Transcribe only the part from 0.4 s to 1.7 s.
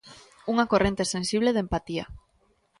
Unha corrente sensible de